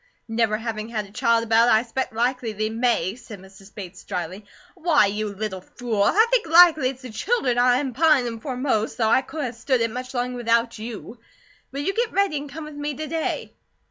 [0.27, 3.75] "Never having had a child about, I s'pect likely they may," said Mrs.
[3.75, 4.43] Bates, dryly.
[4.73, 6.01] "Why, you little fool!
[6.01, 9.53] I think likely it's the children I am pinin' for most, though I couldn't a
[9.53, 11.19] stood it much longer without YOU.
[11.71, 13.53] Will you get ready and come with me to day?"